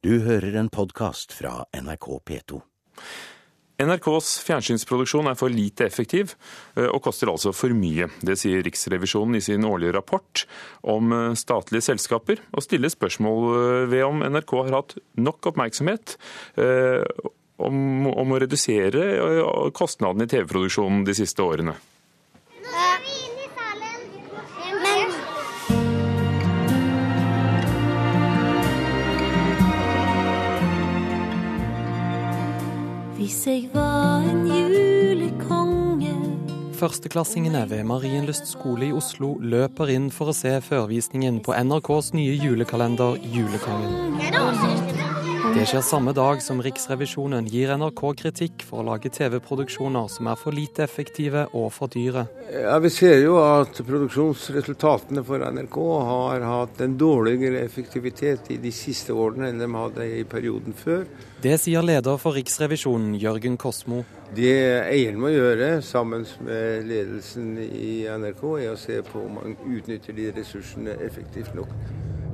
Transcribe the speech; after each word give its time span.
Du 0.00 0.14
hører 0.24 0.54
en 0.56 0.70
podkast 0.72 1.34
fra 1.36 1.66
NRK 1.76 2.06
P2. 2.24 2.58
NRKs 3.84 4.30
fjernsynsproduksjon 4.46 5.28
er 5.28 5.36
for 5.36 5.52
lite 5.52 5.84
effektiv, 5.84 6.32
eh, 6.72 6.86
og 6.86 7.02
koster 7.04 7.28
altså 7.28 7.52
for 7.52 7.76
mye. 7.76 8.08
Det 8.24 8.38
sier 8.40 8.64
Riksrevisjonen 8.64 9.36
i 9.36 9.42
sin 9.44 9.66
årlige 9.68 9.92
rapport 9.98 10.46
om 10.88 11.12
eh, 11.12 11.36
statlige 11.36 11.84
selskaper, 11.84 12.40
og 12.48 12.64
stiller 12.64 12.88
spørsmål 12.88 13.44
eh, 13.50 13.84
ved 13.92 14.06
om 14.06 14.24
NRK 14.24 14.56
har 14.62 14.78
hatt 14.78 14.96
nok 15.20 15.52
oppmerksomhet 15.52 16.16
om, 17.60 17.78
om 18.08 18.32
å 18.32 18.40
redusere 18.40 19.04
kostnadene 19.76 20.24
i 20.24 20.32
TV-produksjonen 20.32 21.04
de 21.04 21.20
siste 21.20 21.44
årene. 21.44 21.76
Hvis 33.30 33.46
jeg 33.46 33.68
var 33.70 34.24
en 34.26 34.40
julekonge 34.50 36.14
Førsteklassingene 36.74 37.60
ved 37.70 37.84
Marienlyst 37.86 38.50
skole 38.50 38.88
i 38.88 38.90
Oslo 38.90 39.36
løper 39.38 39.92
inn 39.94 40.08
for 40.10 40.32
å 40.32 40.34
se 40.34 40.56
førvisningen 40.66 41.38
på 41.46 41.54
NRKs 41.54 42.10
nye 42.18 42.34
julekalender 42.34 43.22
Julekongen. 43.22 44.18
Det 45.40 45.62
skjer 45.66 45.80
samme 45.80 46.12
dag 46.12 46.42
som 46.44 46.58
Riksrevisjonen 46.60 47.46
gir 47.48 47.70
NRK 47.80 48.00
kritikk 48.20 48.64
for 48.68 48.82
å 48.82 48.84
lage 48.90 49.08
TV-produksjoner 49.14 50.10
som 50.12 50.28
er 50.28 50.36
for 50.36 50.52
lite 50.52 50.84
effektive 50.84 51.46
og 51.56 51.70
for 51.72 51.88
dyre. 51.88 52.26
Ja, 52.52 52.76
Vi 52.78 52.90
ser 52.92 53.16
jo 53.22 53.38
at 53.40 53.80
produksjonsresultatene 53.86 55.24
for 55.24 55.40
NRK 55.40 55.78
har 56.10 56.44
hatt 56.44 56.82
en 56.84 56.98
dårligere 57.00 57.64
effektivitet 57.64 58.52
i 58.52 58.58
de 58.60 58.72
siste 58.74 59.16
årene 59.16 59.48
enn 59.48 59.64
de 59.64 59.70
hadde 59.72 60.08
i 60.20 60.26
perioden 60.28 60.76
før. 60.76 61.08
Det 61.40 61.56
sier 61.62 61.88
leder 61.88 62.20
for 62.20 62.36
Riksrevisjonen, 62.36 63.16
Jørgen 63.16 63.56
Kosmo. 63.56 64.04
Det 64.36 64.52
eieren 64.92 65.18
må 65.24 65.32
gjøre, 65.32 65.80
sammen 65.82 66.28
med 66.44 66.84
ledelsen 66.86 67.56
i 67.64 68.04
NRK, 68.12 68.44
er 68.60 68.74
å 68.74 68.78
se 68.78 69.00
på 69.08 69.24
om 69.24 69.40
man 69.40 69.58
utnytter 69.64 70.14
de 70.20 70.30
ressursene 70.36 71.00
effektivt 71.00 71.56
nok. 71.56 71.72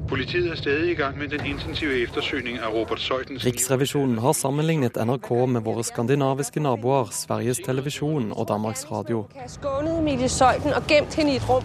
Politiet 0.09 0.47
er 0.51 0.55
stadig 0.55 0.91
i 0.91 0.95
gang 0.95 1.19
med 1.19 1.29
den 1.29 1.47
intensive 1.47 1.97
ettersøkning 1.99 2.61
av 2.63 2.75
Robert 2.77 3.01
Søydens 3.03 3.43
Riksrevisjonen 3.43 4.21
har 4.23 4.37
sammenlignet 4.39 4.95
NRK 5.03 5.31
med 5.51 5.65
våre 5.67 5.83
skandinaviske 5.83 6.63
naboer, 6.63 7.11
Sveriges 7.11 7.59
Televisjon 7.67 8.29
og 8.31 8.47
Danmarks 8.47 8.87
Radio. 8.91 9.25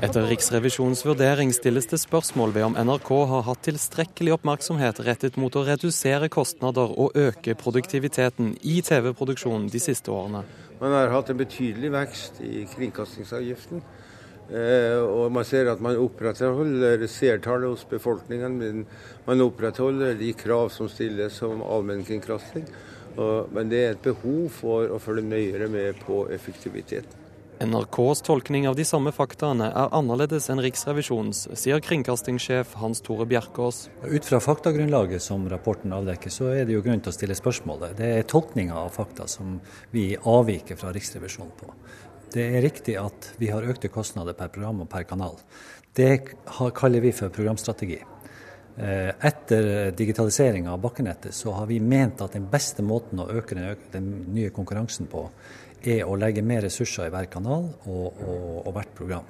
Etter 0.02 0.28
Riksrevisjonens 0.32 1.06
vurdering 1.06 1.54
stilles 1.54 1.92
det 1.94 2.02
spørsmål 2.02 2.56
ved 2.58 2.68
om 2.72 2.80
NRK 2.90 3.14
har 3.36 3.46
hatt 3.52 3.64
tilstrekkelig 3.70 4.34
oppmerksomhet 4.40 5.04
rettet 5.06 5.38
mot 5.38 5.54
å 5.54 5.66
redusere 5.70 6.32
kostnader 6.34 6.98
og 6.98 7.14
øke 7.14 7.54
produktiviteten 7.54 8.56
i 8.66 8.82
TV-produksjonen 8.82 9.70
de 9.70 9.86
siste 9.86 10.10
årene. 10.10 10.42
Man 10.82 10.98
har 10.98 11.14
hatt 11.14 11.30
en 11.30 11.38
betydelig 11.38 11.94
vekst 11.94 12.42
i 12.42 12.66
kringkastingsavgiften. 12.74 13.86
Eh, 14.50 14.98
og 15.00 15.32
man 15.32 15.46
ser 15.48 15.70
at 15.72 15.84
man 15.84 16.00
opprettholder 16.02 17.06
seertallet 17.08 17.76
hos 17.76 17.86
befolkningen, 17.88 18.58
men 18.58 18.86
man 19.28 19.46
opprettholder 19.46 20.18
de 20.20 20.34
krav 20.34 20.72
som 20.74 20.90
stilles 20.92 21.38
som 21.40 21.64
allmennkringkasting. 21.64 22.66
Men 23.52 23.68
det 23.68 23.80
er 23.84 23.90
et 23.92 24.06
behov 24.06 24.46
for 24.56 24.88
å 24.96 25.00
følge 25.04 25.28
nøyere 25.28 25.68
med 25.68 26.00
på 26.06 26.24
effektiviteten. 26.32 27.22
NRKs 27.62 28.22
tolkning 28.22 28.68
av 28.68 28.76
de 28.76 28.82
samme 28.88 29.12
faktaene 29.14 29.68
er 29.70 29.92
annerledes 29.94 30.48
enn 30.50 30.64
Riksrevisjonens, 30.66 31.44
sier 31.62 31.84
kringkastingssjef 31.86 32.72
Hans 32.82 33.04
Tore 33.06 33.28
Bjerkås. 33.30 33.84
Ut 34.02 34.26
fra 34.26 34.40
faktagrunnlaget 34.42 35.22
som 35.22 35.46
rapporten 35.52 35.94
avdekker, 35.94 36.34
så 36.34 36.50
er 36.56 36.66
det 36.66 36.74
jo 36.74 36.82
grunn 36.82 37.04
til 37.06 37.14
å 37.14 37.18
stille 37.20 37.38
spørsmålet. 37.38 37.94
Det 38.00 38.10
er 38.16 38.26
tolkninga 38.26 38.80
av 38.82 38.90
fakta 38.96 39.30
som 39.30 39.60
vi 39.94 40.16
avviker 40.18 40.80
fra 40.80 40.90
Riksrevisjonen 40.96 41.54
på. 41.60 41.70
Det 42.32 42.44
er 42.48 42.64
riktig 42.64 42.96
at 43.00 43.34
vi 43.42 43.50
har 43.52 43.66
økte 43.68 43.92
kostnader 43.92 44.36
per 44.38 44.52
program 44.54 44.86
og 44.86 44.90
per 44.92 45.04
kanal. 45.10 45.36
Det 45.96 46.38
kaller 46.48 47.04
vi 47.04 47.12
for 47.12 47.34
programstrategi. 47.34 48.00
Eh, 48.78 49.10
etter 49.28 49.92
digitaliseringa 49.92 50.72
av 50.72 50.80
bakkenettet 50.80 51.36
så 51.36 51.52
har 51.58 51.68
vi 51.68 51.82
ment 51.84 52.22
at 52.24 52.38
den 52.38 52.48
beste 52.50 52.86
måten 52.88 53.20
å 53.20 53.28
øke 53.28 53.58
den, 53.92 54.08
nye 54.32 54.54
konkurransen 54.56 55.12
på, 55.12 55.26
er 55.84 56.08
å 56.08 56.16
legge 56.16 56.46
mer 56.46 56.64
ressurser 56.64 57.10
i 57.10 57.12
hver 57.12 57.28
kanal 57.34 57.68
og, 57.84 58.08
og, 58.24 58.58
og 58.64 58.74
hvert 58.78 58.96
program. 58.96 59.28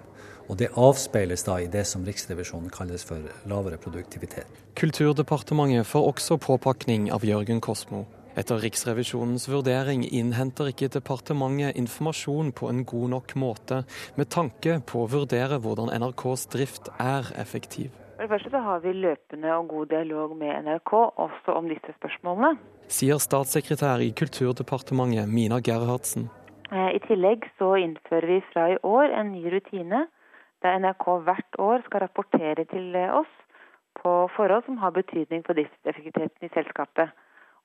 Og 0.52 0.58
Det 0.60 0.70
avspeiles 0.76 1.46
da 1.48 1.58
i 1.64 1.70
det 1.72 1.86
som 1.88 2.06
Riksrevisjonen 2.06 2.70
kalles 2.70 3.06
for 3.08 3.24
lavere 3.48 3.80
produktivitet. 3.82 4.48
Kulturdepartementet 4.76 5.88
får 5.88 6.10
også 6.14 6.38
påpakning 6.44 7.08
av 7.16 7.26
Jørgen 7.26 7.62
Kosmo. 7.64 8.06
Etter 8.32 8.62
Riksrevisjonens 8.64 9.50
vurdering 9.52 10.06
innhenter 10.08 10.70
ikke 10.72 10.88
departementet 10.94 11.76
informasjon 11.76 12.54
på 12.56 12.70
en 12.72 12.86
god 12.88 13.10
nok 13.12 13.34
måte, 13.36 13.82
med 14.16 14.30
tanke 14.32 14.78
på 14.88 15.02
å 15.04 15.10
vurdere 15.12 15.58
hvordan 15.60 15.92
NRKs 15.92 16.46
drift 16.54 16.88
er 16.96 17.28
effektiv. 17.42 17.90
For 18.16 18.24
det 18.24 18.32
første 18.32 18.52
så 18.54 18.62
har 18.64 18.84
vi 18.86 18.94
løpende 18.96 19.52
og 19.58 19.68
god 19.74 19.90
dialog 19.92 20.36
med 20.40 20.64
NRK 20.64 20.94
også 20.96 21.56
om 21.58 21.68
disse 21.68 21.92
spørsmålene. 21.98 22.54
Sier 22.88 23.20
statssekretær 23.20 24.04
i 24.06 24.14
Kulturdepartementet 24.16 25.28
Mina 25.28 25.60
Gerhardsen. 25.60 26.30
Eh, 26.72 26.92
I 26.96 27.02
tillegg 27.10 27.50
så 27.60 27.74
innfører 27.82 28.30
vi 28.32 28.38
fra 28.54 28.70
i 28.72 28.78
år 28.88 29.12
en 29.12 29.34
ny 29.34 29.44
rutine 29.52 30.06
der 30.64 30.80
NRK 30.80 31.08
hvert 31.26 31.60
år 31.60 31.84
skal 31.90 32.06
rapportere 32.06 32.64
til 32.72 32.96
oss 33.10 33.36
på 34.00 34.14
forhold 34.38 34.64
som 34.70 34.80
har 34.80 34.96
betydning 34.96 35.44
for 35.44 35.58
driftseffektiviteten 35.58 36.48
i 36.48 36.54
selskapet 36.56 37.12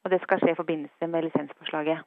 og 0.06 0.12
det 0.14 0.22
skal 0.22 0.42
skje 0.42 0.54
i 0.54 0.58
forbindelse 0.58 1.10
med 1.10 1.26
lisensforslaget. 1.26 2.04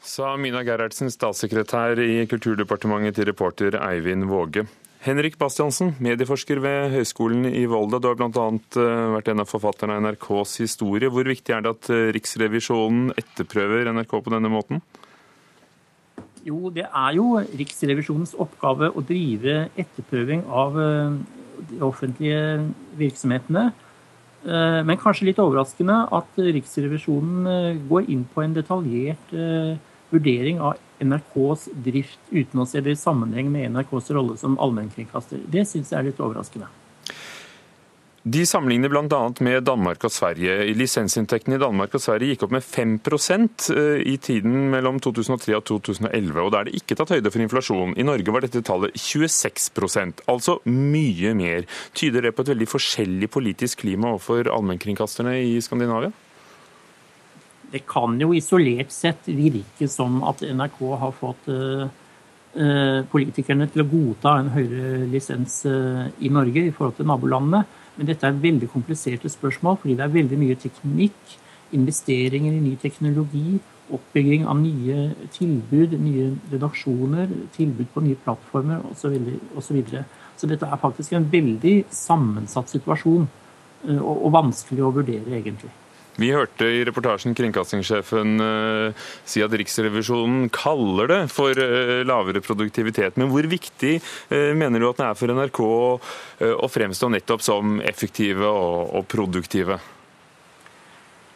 Sa 0.00 0.36
Mina 0.40 0.62
Gerhardsen, 0.64 1.10
statssekretær 1.12 1.98
i 2.00 2.22
Kulturdepartementet 2.30 3.18
til 3.18 3.28
reporter 3.28 3.76
Eivind 3.82 4.24
Våge. 4.30 4.64
Henrik 5.00 5.36
Bastiansen, 5.40 5.94
medieforsker 6.00 6.60
ved 6.60 6.90
Høgskolen 6.92 7.46
i 7.48 7.64
Volda. 7.68 7.98
Du 8.00 8.08
har 8.10 8.16
bl.a. 8.20 8.46
Eh, 8.52 9.04
vært 9.16 9.30
en 9.32 9.42
av 9.42 9.48
forfatterne 9.48 9.96
av 9.96 10.04
NRKs 10.04 10.58
historie. 10.60 11.08
Hvor 11.12 11.28
viktig 11.28 11.54
er 11.56 11.64
det 11.64 11.72
at 11.72 11.90
eh, 11.92 12.08
Riksrevisjonen 12.16 13.14
etterprøver 13.16 13.88
NRK 13.96 14.12
på 14.12 14.32
denne 14.32 14.52
måten? 14.52 14.82
Jo, 16.44 16.68
det 16.72 16.84
er 16.86 17.16
jo 17.16 17.32
Riksrevisjonens 17.40 18.36
oppgave 18.40 18.92
å 18.92 19.04
drive 19.04 19.70
etterprøving 19.80 20.44
av 20.48 20.76
eh, 20.84 21.16
de 21.72 21.80
offentlige 21.84 22.44
virksomhetene. 23.00 23.70
Eh, 24.40 24.80
men 24.88 25.00
kanskje 25.00 25.28
litt 25.28 25.40
overraskende 25.42 25.96
at 26.16 26.38
Riksrevisjonen 26.40 27.48
eh, 27.50 27.80
går 27.90 28.08
inn 28.12 28.22
på 28.32 28.44
en 28.44 28.54
detaljert 28.56 29.34
eh, 29.36 29.74
vurdering 30.10 30.62
av 30.64 30.78
NRKs 31.00 31.66
drift 31.84 32.32
uten 32.32 32.62
å 32.62 32.68
se 32.68 32.80
det 32.84 32.94
i 32.96 33.00
sammenheng 33.00 33.50
med 33.52 33.68
NRKs 33.74 34.10
rolle 34.16 34.38
som 34.40 34.56
allmennkringkaster. 34.60 35.44
Det 35.44 35.66
syns 35.68 35.92
jeg 35.92 36.00
er 36.00 36.08
litt 36.08 36.22
overraskende. 36.24 36.70
De 38.22 38.42
sammenligner 38.46 38.88
bl.a. 38.92 39.20
med 39.40 39.62
Danmark 39.64 40.02
og 40.04 40.12
Sverige. 40.12 40.66
Lisensinntektene 40.76 41.56
i 41.56 41.60
Danmark 41.62 41.94
og 41.96 42.02
Sverige 42.04 42.34
gikk 42.34 42.42
opp 42.44 42.52
med 42.52 42.66
5 42.66 42.98
eh, 43.00 44.02
i 44.04 44.18
tiden 44.20 44.68
mellom 44.74 44.98
2003 45.00 45.54
og 45.56 45.64
2011. 45.64 46.42
og 46.42 46.50
Da 46.52 46.60
er 46.60 46.68
det 46.68 46.74
ikke 46.76 46.98
tatt 47.00 47.14
høyde 47.14 47.32
for 47.32 47.40
inflasjon. 47.40 47.94
I 47.96 48.04
Norge 48.04 48.28
var 48.28 48.44
dette 48.44 48.60
tallet 48.60 48.92
26% 48.92 50.20
altså 50.28 50.58
mye 50.68 51.32
mer. 51.32 51.64
Tyder 51.96 52.28
det 52.28 52.34
på 52.36 52.44
et 52.44 52.52
veldig 52.52 52.68
forskjellig 52.68 53.30
politisk 53.32 53.86
klima 53.86 54.12
overfor 54.12 54.52
allmennkringkasterne 54.52 55.38
i 55.40 55.56
Skandinavia? 55.64 56.12
Det 57.72 57.86
kan 57.88 58.20
jo 58.20 58.34
isolert 58.36 58.92
sett 58.92 59.32
virke 59.32 59.88
som 59.88 60.20
at 60.28 60.44
NRK 60.44 60.80
har 61.00 61.16
fått 61.16 61.48
uh, 61.48 61.88
politikerne 63.08 63.70
til 63.70 63.80
å 63.86 63.90
godta 63.96 64.40
en 64.42 64.52
høyere 64.52 65.06
lisens 65.08 65.62
i 65.64 66.28
Norge 66.28 66.66
i 66.66 66.72
forhold 66.74 66.98
til 66.98 67.08
nabolandene. 67.08 67.64
Men 67.96 68.08
dette 68.08 68.26
er 68.26 68.42
veldig 68.42 68.70
kompliserte 68.72 69.30
spørsmål 69.32 69.80
fordi 69.82 69.96
det 69.98 70.06
er 70.06 70.14
veldig 70.14 70.38
mye 70.40 70.58
teknikk, 70.60 71.36
investeringer 71.76 72.54
i 72.56 72.62
ny 72.62 72.76
teknologi, 72.82 73.60
oppbygging 73.94 74.46
av 74.48 74.58
nye 74.60 75.10
tilbud, 75.34 75.96
nye 75.98 76.30
redaksjoner, 76.52 77.30
tilbud 77.56 77.90
på 77.94 78.04
nye 78.06 78.18
plattformer 78.24 78.82
osv. 78.90 79.16
Så, 79.58 79.74
videre. 79.74 80.04
så 80.38 80.50
dette 80.50 80.66
er 80.66 80.82
faktisk 80.82 81.14
en 81.18 81.28
veldig 81.30 81.76
sammensatt 81.94 82.70
situasjon 82.70 83.26
eh, 83.26 83.98
og, 83.98 84.26
og 84.26 84.34
vanskelig 84.38 84.86
å 84.86 84.92
vurdere, 84.94 85.38
egentlig. 85.40 85.72
Vi 86.20 86.28
hørte 86.34 86.66
i 86.68 86.82
reportasjen 86.84 87.32
kringkastingssjefen 87.36 88.42
uh, 88.44 89.06
si 89.24 89.40
at 89.40 89.54
Riksrevisjonen 89.56 90.50
kaller 90.52 91.08
det 91.08 91.20
for 91.32 91.56
uh, 91.56 92.00
lavere 92.04 92.42
produktivitet. 92.44 93.16
Men 93.16 93.30
hvor 93.32 93.48
viktig 93.48 93.94
uh, 94.02 94.50
mener 94.52 94.82
du 94.82 94.90
at 94.90 95.00
det 95.00 95.06
er 95.06 95.16
for 95.16 95.32
NRK 95.38 95.62
å 96.50 96.68
fremstå 96.72 97.08
nettopp 97.12 97.42
som 97.44 97.80
effektive 97.84 98.44
og, 98.44 98.92
og 99.00 99.08
produktive? 99.08 99.80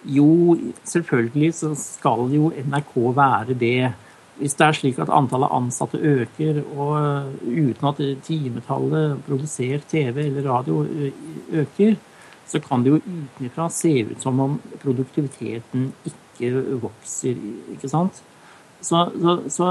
Jo, 0.04 0.28
selvfølgelig 0.84 1.52
så 1.56 1.72
skal 1.80 2.28
jo 2.32 2.52
NRK 2.68 2.94
være 3.16 3.56
det. 3.56 3.92
Hvis 4.36 4.56
det 4.58 4.66
er 4.66 4.76
slik 4.76 4.98
at 5.00 5.12
antallet 5.14 5.52
ansatte 5.54 5.96
øker, 5.96 6.60
og 6.74 7.36
uten 7.46 7.88
at 7.88 8.02
timetallet 8.26 9.20
produsert 9.28 9.86
TV 9.88 10.26
eller 10.26 10.48
radio 10.50 10.82
øker, 11.62 11.96
så 12.46 12.60
kan 12.60 12.84
det 12.84 12.92
jo 12.92 13.00
utenfra 13.00 13.68
se 13.72 13.92
ut 14.10 14.22
som 14.22 14.40
om 14.40 14.58
produktiviteten 14.82 15.92
ikke 16.04 16.50
vokser. 16.82 17.38
ikke 17.72 17.88
sant? 17.88 18.22
Så, 18.80 19.06
så, 19.20 19.38
så 19.48 19.68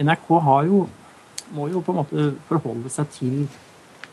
NRK 0.00 0.30
jo, 0.66 0.86
må 1.52 1.68
jo 1.68 1.82
på 1.84 1.92
en 1.92 2.00
måte 2.00 2.28
forholde 2.48 2.92
seg 2.92 3.10
til 3.12 3.38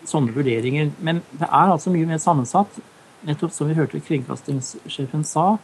sånne 0.07 0.33
vurderinger. 0.35 0.91
Men 0.99 1.21
det 1.31 1.47
er 1.47 1.71
altså 1.71 1.93
mye 1.93 2.09
mer 2.09 2.21
sammensatt. 2.21 2.79
Nettopp 3.27 3.53
som 3.53 3.69
vi 3.69 3.77
hørte 3.77 4.01
kringkastingssjefen 4.01 5.23
sa, 5.27 5.55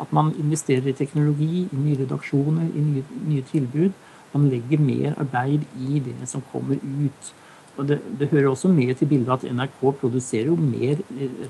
at 0.00 0.12
man 0.12 0.34
investerer 0.36 0.90
i 0.90 0.96
teknologi, 0.96 1.64
i 1.64 1.80
nye 1.80 1.96
redaksjoner, 2.02 2.68
i 2.68 2.84
nye, 2.90 3.04
nye 3.26 3.46
tilbud. 3.50 3.96
Man 4.34 4.50
legger 4.52 4.82
mer 4.82 5.16
arbeid 5.16 5.64
i 5.80 6.02
det 6.04 6.28
som 6.28 6.44
kommer 6.52 6.76
ut. 6.76 7.32
Og 7.76 7.84
det, 7.88 8.00
det, 8.18 8.30
hører 8.32 8.50
også 8.50 8.70
med 8.72 8.94
til 8.96 9.10
bildet 9.10 9.34
at 9.34 9.52
NRK 9.52 9.80
produserer 10.00 10.48
jo 10.48 10.56
mer 10.56 11.00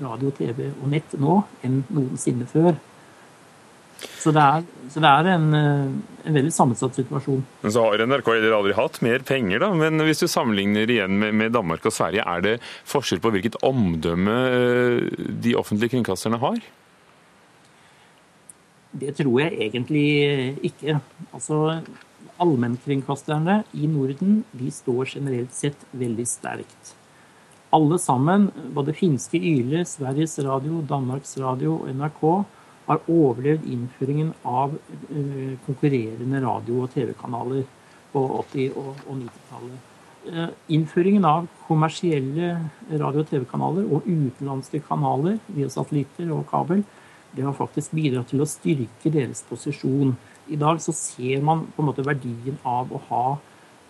radio, 0.01 0.31
TV 0.35 0.69
og 0.73 0.87
nett 0.91 1.15
nå 1.19 1.39
enn 1.65 1.81
noensinne 1.87 2.47
før. 2.49 2.75
Så 3.97 4.33
det 4.35 4.41
er, 4.43 4.65
så 4.93 5.01
det 5.01 5.09
er 5.09 5.27
en, 5.31 5.45
en, 5.57 6.33
veldig 6.35 6.51
sammensatt 6.53 6.97
situasjon. 6.99 7.41
Men 7.63 7.73
så 7.73 7.85
har 7.85 8.03
NRK 8.05 8.27
heller 8.35 8.57
aldri 8.59 8.75
hatt 8.77 8.99
mer 9.05 9.23
penger, 9.25 9.63
da. 9.63 9.71
Men 9.77 10.03
hvis 10.05 10.21
du 10.21 10.27
sammenligner 10.29 10.89
igjen 10.89 11.17
med, 11.21 11.33
med 11.39 11.55
Danmark 11.55 11.85
og 11.87 11.95
Sverige, 11.95 12.25
er 12.27 12.43
det 12.45 12.57
forskjell 12.89 13.23
på 13.23 13.31
hvilket 13.33 13.57
omdømme 13.65 14.35
eh, 14.51 15.23
de 15.47 15.55
offentlige 15.57 15.95
kringkasterne 15.95 16.41
har? 16.43 16.59
Det 18.97 19.15
tror 19.17 19.41
jeg 19.43 19.57
egentlig 19.67 20.07
ikke. 20.65 20.99
Altså, 21.31 21.79
allmennkringkasterne 22.37 23.63
i 23.73 23.87
Norden 23.89 24.43
de 24.51 24.71
står 24.71 25.09
generelt 25.15 25.53
sett 25.53 25.85
veldig 25.91 26.27
sterkt. 26.29 26.93
Alle 27.73 27.97
sammen, 27.99 28.49
både 28.75 28.95
finske 28.95 29.39
Yle, 29.39 29.83
Sveriges 29.85 30.37
Radio, 30.39 30.81
Danmarks 30.87 31.35
Radio 31.41 31.81
og 31.81 31.89
NRK, 31.91 32.21
har 32.87 33.01
overlevd 33.11 33.65
innføringen 33.67 34.29
av 34.47 34.77
uh, 34.77 35.55
konkurrerende 35.65 36.39
radio- 36.45 36.85
og 36.85 36.93
TV-kanaler 36.93 37.65
på 38.13 38.21
80- 38.53 38.77
og, 38.79 38.93
og 39.03 39.17
90-tallet. 39.19 39.81
Uh, 40.27 40.37
eh, 40.37 40.53
innføringen 40.77 41.27
av 41.27 41.49
kommersielle 41.67 42.53
radio- 42.93 43.25
og 43.25 43.27
TV-kanaler 43.33 43.91
og 43.91 44.07
utenlandske 44.07 44.79
kanaler 44.87 45.35
via 45.51 45.67
satellitter 45.71 46.31
og 46.35 46.47
kabel 46.51 46.85
det 47.35 47.43
har 47.45 47.53
faktisk 47.53 47.93
bidratt 47.93 48.31
til 48.31 48.41
å 48.41 48.49
styrke 48.49 49.11
deres 49.13 49.43
posisjon 49.49 50.15
i 50.47 50.57
dag 50.59 50.81
så 50.81 50.93
ser 50.95 51.43
man 51.45 51.65
på 51.75 51.83
en 51.83 51.89
måte 51.89 52.05
verdien 52.05 52.57
av 52.67 52.91
å 52.93 53.01
ha, 53.09 53.25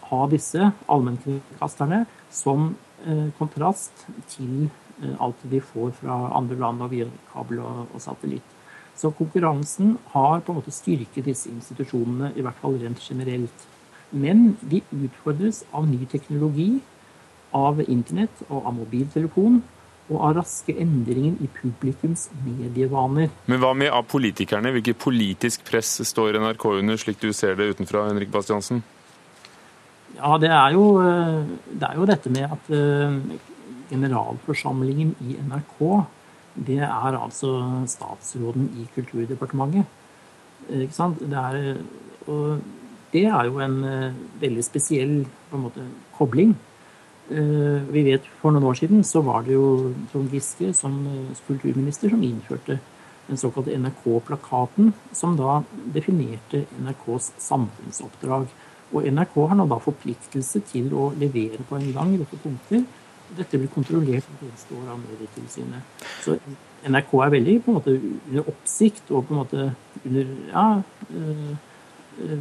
ha 0.09 0.19
disse 0.31 0.71
allmennkringkasterne 0.89 2.03
som 2.33 2.71
eh, 3.05 3.27
kontrast 3.37 4.05
til 4.33 4.67
eh, 4.67 5.15
alt 5.23 5.41
de 5.51 5.61
får 5.61 5.95
fra 6.01 6.19
andre 6.37 6.59
land 6.59 6.83
og 6.85 6.93
via 6.93 7.09
kabel 7.31 7.61
og, 7.63 7.87
og, 7.93 8.01
satellitt. 8.03 8.55
Så 8.97 9.11
konkurransen 9.13 9.95
har 10.13 10.41
på 10.41 10.53
en 10.53 10.59
måte 10.59 10.73
styrket 10.73 11.27
disse 11.27 11.51
institusjonene, 11.53 12.33
i 12.33 12.45
hvert 12.45 12.57
fall 12.63 12.79
rent 12.81 13.01
generelt. 13.05 13.67
Men 14.09 14.55
de 14.61 14.81
utfordres 14.95 15.61
av 15.75 15.85
ny 15.89 16.07
teknologi, 16.09 16.79
av 17.55 17.79
internett 17.85 18.41
og 18.49 18.65
av 18.65 18.73
mobiltelefon 18.75 19.61
og 20.07 20.19
av 20.23 20.37
raske 20.37 20.73
endringer 20.79 21.35
i 21.43 21.49
publikums 21.51 22.27
medievaner. 22.45 23.31
Men 23.51 23.59
hva 23.59 23.73
med 23.75 23.91
av 23.91 24.05
politikerne? 24.07 24.71
Hvilket 24.75 24.99
politisk 25.01 25.65
press 25.67 25.97
står 26.07 26.39
NRK 26.39 26.67
under, 26.77 26.99
slik 26.99 27.19
du 27.19 27.33
ser 27.35 27.57
det 27.59 27.73
utenfra, 27.75 28.05
Henrik 28.07 28.31
Bastiansen? 28.31 28.83
Ja, 30.17 30.37
det 30.41 30.49
er 30.49 30.73
jo, 30.73 30.85
eh, 31.03 31.43
det 31.75 31.89
er 31.89 31.99
jo 31.99 32.07
dette 32.09 32.31
med 32.33 32.47
at 32.55 32.71
eh, 32.73 33.19
generalforsamlingen 33.91 35.13
i 35.27 35.35
NRK, 35.43 35.81
det 36.67 36.79
er 36.81 37.19
altså 37.19 37.51
statsråden 37.85 38.71
i 38.81 38.87
Kulturdepartementet. 38.95 39.85
Ikke 40.73 40.95
sant? 40.95 41.19
Det 41.21 41.37
er, 41.37 41.77
og 42.25 42.63
det 43.13 43.27
er 43.29 43.45
jo 43.45 43.59
en 43.63 43.77
eh, 43.85 44.17
veldig 44.41 44.63
spesiell 44.65 45.19
på 45.51 45.59
en 45.59 45.67
måte, 45.67 45.85
kobling. 46.17 46.55
Eh, 47.27 47.81
vi 47.91 48.05
vet 48.07 48.27
For 48.39 48.55
noen 48.55 48.69
år 48.69 48.77
siden 48.79 49.01
så 49.03 49.19
var 49.25 49.43
det 49.43 49.57
jo 49.57 49.93
Trond 50.13 50.31
Giske 50.31 50.71
som 50.75 50.93
eh, 51.11 51.39
kulturminister 51.47 52.13
som 52.13 52.23
innførte 52.23 52.77
den 53.27 53.39
såkalte 53.39 53.75
NRK-plakaten, 53.75 54.93
som 55.11 55.33
da 55.35 55.57
definerte 55.91 56.61
NRKs 56.79 57.33
samfunnsoppdrag. 57.43 58.45
Og 58.95 59.09
NRK 59.11 59.35
har 59.49 59.57
nå 59.59 59.65
da 59.67 59.81
forpliktelse 59.83 60.61
til 60.69 60.93
å 60.95 61.09
levere 61.19 61.65
på 61.67 61.75
en 61.75 61.89
lang 61.91 62.13
rekke 62.21 62.39
punkter. 62.39 62.85
Dette 63.35 63.59
blir 63.59 63.73
kontrollert 63.73 64.23
hvert 64.29 64.45
eneste 64.47 64.77
år 64.77 64.93
av 64.93 65.01
Medietilsynet. 65.01 66.05
Så 66.23 66.37
NRK 66.87 67.11
er 67.25 67.33
veldig 67.33 67.57
på 67.65 67.73
en 67.73 67.79
måte 67.81 67.97
under 67.97 68.53
oppsikt 68.53 69.11
og 69.11 69.27
på 69.27 69.35
en 69.35 69.41
måte 69.41 69.65
under 70.05 70.31
ja, 70.53 70.65
uh, 71.11 71.51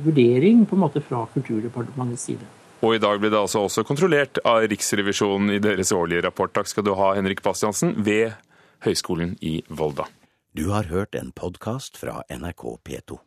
vurdering 0.06 0.62
på 0.70 0.78
en 0.78 0.84
måte 0.84 1.02
fra 1.02 1.24
Kulturdepartementets 1.34 2.28
side. 2.30 2.46
Og 2.84 2.96
i 2.96 3.00
dag 3.00 3.20
ble 3.20 3.30
det 3.32 3.38
altså 3.40 3.64
også 3.66 3.86
kontrollert 3.88 4.40
av 4.44 4.66
Riksrevisjonen 4.68 5.54
i 5.56 5.62
deres 5.64 5.94
årlige 5.96 6.26
rapport. 6.26 6.52
Takk 6.52 6.68
skal 6.68 6.84
du 6.86 6.92
ha, 6.98 7.14
Henrik 7.16 7.40
Bastiansen, 7.44 7.94
ved 8.04 8.36
Høgskolen 8.84 9.36
i 9.40 9.62
Volda. 9.68 10.10
Du 10.56 10.68
har 10.72 10.88
hørt 10.92 11.16
en 11.16 11.32
podkast 11.36 11.96
fra 12.00 12.22
NRK 12.32 12.68
P2. 12.84 13.26